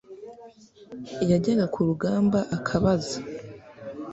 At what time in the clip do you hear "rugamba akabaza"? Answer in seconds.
1.87-3.17